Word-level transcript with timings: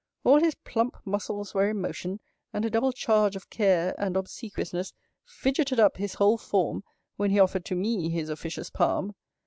All 0.23 0.39
his 0.39 0.55
plump 0.55 0.97
muscles 1.05 1.53
were 1.53 1.69
in 1.69 1.79
motion, 1.79 2.21
and 2.53 2.65
a 2.65 2.71
double 2.71 2.91
charge 2.91 3.35
of 3.35 3.51
care 3.51 3.93
and 3.99 4.17
obsequiousness 4.17 4.93
fidgeted 5.25 5.79
up 5.79 5.97
his 5.97 6.15
whole 6.15 6.39
form, 6.39 6.83
when 7.17 7.29
he 7.29 7.39
offered 7.39 7.65
to 7.65 7.75
me 7.75 8.09
his 8.09 8.27
officious 8.27 8.71
palm. 8.71 9.13